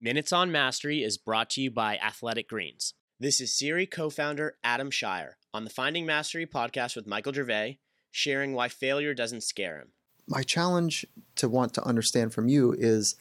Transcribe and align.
Minutes 0.00 0.32
on 0.32 0.52
Mastery 0.52 1.02
is 1.02 1.18
brought 1.18 1.50
to 1.50 1.60
you 1.60 1.72
by 1.72 1.96
Athletic 1.96 2.48
Greens. 2.48 2.94
This 3.18 3.40
is 3.40 3.58
Siri 3.58 3.84
co 3.84 4.10
founder 4.10 4.56
Adam 4.62 4.92
Cheyer 4.92 5.38
on 5.52 5.64
the 5.64 5.70
Finding 5.70 6.06
Mastery 6.06 6.46
podcast 6.46 6.94
with 6.94 7.08
Michael 7.08 7.32
Gervais, 7.32 7.80
sharing 8.12 8.52
why 8.52 8.68
failure 8.68 9.12
doesn't 9.12 9.42
scare 9.42 9.80
him. 9.80 9.88
My 10.28 10.44
challenge 10.44 11.04
to 11.34 11.48
want 11.48 11.74
to 11.74 11.82
understand 11.82 12.32
from 12.32 12.46
you 12.46 12.72
is 12.78 13.16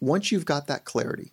once 0.00 0.30
you've 0.30 0.44
got 0.44 0.66
that 0.66 0.84
clarity, 0.84 1.32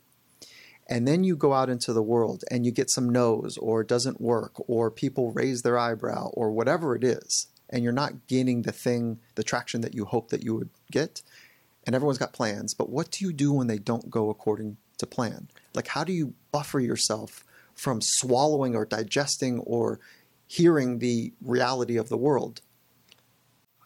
and 0.88 1.06
then 1.06 1.26
you 1.26 1.36
go 1.36 1.52
out 1.52 1.70
into 1.70 1.92
the 1.92 2.02
world 2.02 2.46
and 2.50 2.66
you 2.66 2.72
get 2.72 2.90
some 2.90 3.10
no's 3.10 3.58
or 3.58 3.82
it 3.82 3.90
doesn't 3.90 4.22
work 4.22 4.54
or 4.70 4.90
people 4.90 5.34
raise 5.34 5.62
their 5.62 5.78
eyebrow 5.78 6.30
or 6.30 6.52
whatever 6.52 6.96
it 6.96 7.04
is, 7.04 7.48
and 7.70 7.84
you're 7.84 7.92
not 7.92 8.28
gaining 8.28 8.62
the 8.62 8.72
thing, 8.72 9.20
the 9.36 9.44
traction 9.44 9.82
that 9.82 9.94
you 9.94 10.06
hope 10.06 10.30
that 10.30 10.42
you 10.42 10.56
would 10.56 10.70
get, 10.90 11.22
and 11.90 11.96
everyone's 11.96 12.20
got 12.20 12.34
plans, 12.34 12.76
but 12.76 12.92
what 12.92 13.10
do 13.10 13.26
you 13.26 13.34
do 13.34 13.52
when 13.52 13.66
they 13.66 13.80
don't 13.80 14.12
go 14.12 14.30
according 14.30 14.78
to 15.00 15.08
plan? 15.08 15.50
Like, 15.74 15.88
how 15.88 16.04
do 16.04 16.14
you 16.14 16.36
buffer 16.52 16.80
yourself 16.80 17.44
from 17.74 18.00
swallowing 18.00 18.76
or 18.76 18.86
digesting 18.86 19.58
or 19.62 20.00
hearing 20.46 21.00
the 21.00 21.34
reality 21.42 21.98
of 21.98 22.08
the 22.08 22.16
world? 22.16 22.62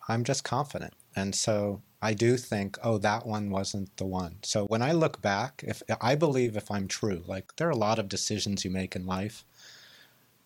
I'm 0.10 0.26
just 0.26 0.44
confident. 0.44 0.96
And 1.16 1.34
so 1.34 1.82
I 2.02 2.14
do 2.14 2.36
think, 2.36 2.78
oh, 2.84 2.98
that 2.98 3.26
one 3.26 3.50
wasn't 3.50 3.96
the 3.96 4.06
one. 4.06 4.40
So 4.44 4.66
when 4.66 4.82
I 4.82 4.92
look 4.92 5.22
back, 5.22 5.64
if 5.66 5.82
I 6.02 6.16
believe 6.16 6.58
if 6.58 6.70
I'm 6.70 6.90
true, 6.90 7.24
like 7.26 7.56
there 7.56 7.70
are 7.70 7.72
a 7.72 7.78
lot 7.78 8.00
of 8.00 8.10
decisions 8.10 8.66
you 8.66 8.70
make 8.70 8.98
in 8.98 9.06
life, 9.06 9.46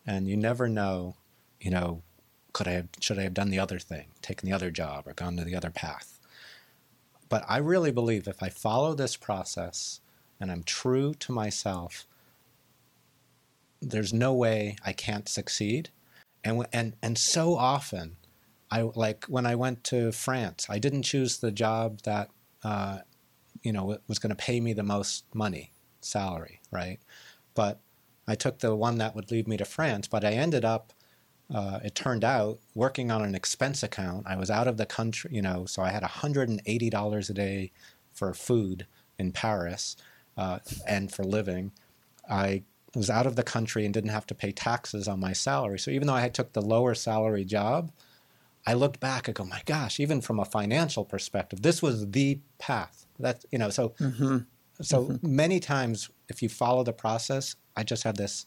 and 0.05 0.27
you 0.27 0.37
never 0.37 0.69
know, 0.69 1.15
you 1.59 1.71
know, 1.71 2.03
could 2.53 2.67
I 2.67 2.73
have, 2.73 2.89
should 2.99 3.17
I 3.17 3.23
have 3.23 3.33
done 3.33 3.49
the 3.49 3.57
other 3.57 3.79
thing, 3.79 4.09
taken 4.21 4.47
the 4.47 4.55
other 4.55 4.69
job, 4.69 5.07
or 5.07 5.13
gone 5.13 5.37
to 5.37 5.43
the 5.43 5.55
other 5.55 5.71
path? 5.71 6.16
But 7.29 7.43
I 7.47 7.57
really 7.57 7.91
believe 7.91 8.27
if 8.27 8.41
I 8.41 8.49
follow 8.49 8.93
this 8.93 9.15
process 9.15 10.01
and 10.39 10.51
I'm 10.51 10.63
true 10.63 11.13
to 11.15 11.31
myself, 11.31 12.05
there's 13.81 14.13
no 14.13 14.33
way 14.33 14.75
I 14.85 14.93
can't 14.93 15.27
succeed. 15.27 15.89
And 16.43 16.65
and 16.71 16.93
and 17.01 17.17
so 17.17 17.55
often 17.55 18.17
I 18.71 18.81
like 18.81 19.25
when 19.25 19.45
I 19.45 19.55
went 19.55 19.83
to 19.85 20.11
France, 20.11 20.67
I 20.69 20.79
didn't 20.79 21.03
choose 21.03 21.37
the 21.37 21.51
job 21.51 22.01
that 22.03 22.29
uh, 22.63 22.99
you 23.61 23.71
know 23.71 23.97
was 24.07 24.19
going 24.19 24.29
to 24.29 24.35
pay 24.35 24.59
me 24.59 24.73
the 24.73 24.83
most 24.83 25.25
money, 25.33 25.73
salary, 26.01 26.61
right? 26.71 26.99
But 27.53 27.79
I 28.27 28.35
took 28.35 28.59
the 28.59 28.75
one 28.75 28.97
that 28.97 29.15
would 29.15 29.31
lead 29.31 29.47
me 29.47 29.57
to 29.57 29.65
France. 29.65 30.07
But 30.07 30.25
I 30.25 30.31
ended 30.31 30.65
up, 30.65 30.93
uh, 31.53 31.79
it 31.83 31.95
turned 31.95 32.23
out, 32.23 32.59
working 32.75 33.09
on 33.09 33.23
an 33.23 33.33
expense 33.33 33.81
account. 33.81 34.25
I 34.27 34.35
was 34.35 34.49
out 34.49 34.67
of 34.67 34.77
the 34.77 34.85
country, 34.85 35.31
you 35.33 35.41
know, 35.41 35.65
so 35.65 35.81
I 35.81 35.89
had 35.89 36.03
$180 36.03 37.29
a 37.29 37.33
day 37.33 37.71
for 38.13 38.33
food 38.33 38.85
in 39.17 39.31
Paris 39.31 39.95
uh, 40.37 40.59
and 40.85 41.11
for 41.11 41.23
living. 41.23 41.71
I 42.29 42.63
was 42.95 43.09
out 43.09 43.27
of 43.27 43.35
the 43.35 43.43
country 43.43 43.85
and 43.85 43.93
didn't 43.93 44.09
have 44.09 44.27
to 44.27 44.35
pay 44.35 44.51
taxes 44.51 45.07
on 45.07 45.19
my 45.19 45.33
salary. 45.33 45.79
So 45.79 45.91
even 45.91 46.07
though 46.07 46.15
I 46.15 46.27
took 46.29 46.53
the 46.53 46.61
lower 46.61 46.95
salary 46.95 47.45
job, 47.45 47.91
I 48.65 48.73
looked 48.73 48.99
back, 48.99 49.29
I 49.29 49.31
go, 49.31 49.45
my 49.45 49.61
gosh, 49.65 49.99
even 49.99 50.19
from 50.19 50.39
a 50.39 50.45
financial 50.45 51.05
perspective, 51.05 51.61
this 51.61 51.81
was 51.81 52.11
the 52.11 52.39
path. 52.59 53.05
That 53.19 53.45
you 53.51 53.57
know, 53.57 53.69
so 53.69 53.89
mm-hmm. 53.99 54.39
so 54.81 55.05
mm-hmm. 55.05 55.35
many 55.35 55.59
times 55.59 56.09
if 56.27 56.43
you 56.43 56.49
follow 56.49 56.83
the 56.83 56.93
process, 56.93 57.55
I 57.77 57.83
just 57.83 58.03
have 58.03 58.17
this 58.17 58.45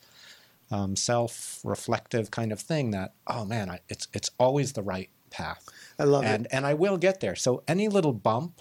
um, 0.71 0.97
self-reflective 0.97 2.31
kind 2.31 2.53
of 2.53 2.61
thing 2.61 2.91
that, 2.93 3.13
oh 3.27 3.45
man, 3.45 3.71
I, 3.71 3.81
it's 3.89 4.09
it's 4.13 4.31
always 4.39 4.73
the 4.73 4.83
right 4.83 5.11
path. 5.31 5.69
I 5.99 6.05
love 6.05 6.25
and, 6.25 6.47
it, 6.47 6.53
and 6.53 6.67
I 6.67 6.75
will 6.75 6.97
get 6.97 7.21
there. 7.21 7.37
So 7.37 7.62
any 7.69 7.89
little 7.89 8.12
bump, 8.12 8.61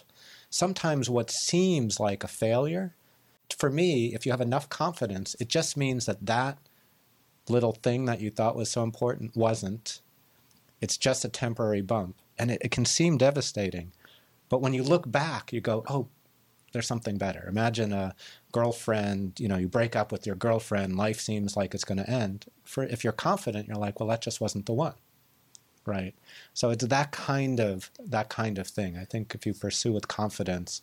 sometimes 0.50 1.10
what 1.10 1.32
seems 1.32 2.00
like 2.00 2.24
a 2.24 2.28
failure, 2.28 2.96
for 3.58 3.70
me, 3.70 4.14
if 4.14 4.26
you 4.26 4.32
have 4.32 4.42
enough 4.42 4.70
confidence, 4.70 5.36
it 5.40 5.50
just 5.50 5.78
means 5.78 6.06
that 6.06 6.26
that 6.26 6.58
little 7.48 7.72
thing 7.72 8.06
that 8.06 8.22
you 8.22 8.30
thought 8.30 8.56
was 8.56 8.70
so 8.70 8.84
important 8.84 9.36
wasn't 9.36 10.02
it's 10.82 10.98
just 10.98 11.26
a 11.26 11.30
temporary 11.30 11.82
bump. 11.82 12.16
And 12.38 12.52
it, 12.52 12.62
it 12.64 12.72
can 12.72 12.86
seem 12.86 13.18
devastating. 13.18 13.92
But 14.48 14.62
when 14.62 14.74
you 14.74 14.84
look 14.84 15.12
back, 15.12 15.52
you 15.52 15.62
go, 15.62 15.84
oh, 15.88 16.08
there's 16.72 16.88
something 16.88 17.18
better. 17.18 17.46
Imagine 17.48 17.94
a 17.94 18.16
girlfriend, 18.52 19.40
you 19.40 19.48
know, 19.48 19.58
you 19.58 19.68
break 19.68 19.96
up 19.96 20.12
with 20.12 20.26
your 20.26 20.36
girlfriend, 20.36 20.98
life 20.98 21.20
seems 21.20 21.56
like 21.56 21.74
it's 21.74 21.84
going 21.84 21.98
to 21.98 22.10
end. 22.10 22.46
For 22.64 22.84
if 22.84 23.04
you're 23.04 23.14
confident, 23.14 23.68
you're 23.68 23.78
like, 23.78 24.00
well, 24.00 24.10
that 24.10 24.22
just 24.22 24.42
wasn't 24.42 24.66
the 24.66 24.74
one. 24.74 24.96
Right? 25.86 26.14
So 26.54 26.70
it's 26.70 26.86
that 26.86 27.12
kind 27.12 27.60
of 27.60 27.90
that 28.00 28.30
kind 28.30 28.60
of 28.60 28.68
thing. 28.68 28.98
I 28.98 29.06
think 29.06 29.34
if 29.34 29.46
you 29.46 29.54
pursue 29.54 29.92
with 29.92 30.08
confidence, 30.08 30.82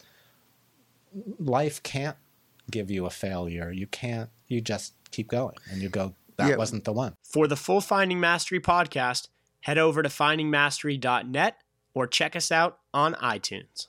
life 1.39 1.83
can't 1.83 2.17
give 2.71 2.91
you 2.91 3.07
a 3.07 3.11
failure. 3.11 3.71
You 3.71 3.87
can't 3.87 4.31
you 4.49 4.61
just 4.61 4.95
keep 5.11 5.29
going 5.29 5.55
and 5.71 5.81
you 5.81 5.89
go 5.89 6.15
that 6.37 6.51
yeah. 6.51 6.57
wasn't 6.57 6.85
the 6.85 6.93
one. 6.93 7.15
For 7.23 7.47
the 7.47 7.57
full 7.57 7.81
Finding 7.81 8.21
Mastery 8.21 8.61
podcast, 8.61 9.29
head 9.61 9.79
over 9.79 10.03
to 10.03 10.09
findingmastery.net 10.09 11.57
or 11.95 12.07
check 12.07 12.37
us 12.37 12.53
out 12.53 12.79
on 12.93 13.15
iTunes. 13.15 13.89